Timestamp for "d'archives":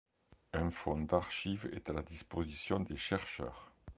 1.03-1.69